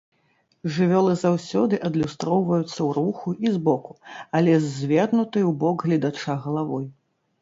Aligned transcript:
Жывёлы 0.75 1.11
заўсёды 1.23 1.79
адлюстроўваюцца 1.89 2.75
ў 2.75 2.89
руху 2.99 3.29
і 3.47 3.53
збоку, 3.57 3.93
але 4.41 4.57
з 4.65 4.75
звернутай 4.81 5.43
у 5.51 5.57
бок 5.65 5.77
гледача 5.89 6.33
галавой. 6.49 6.85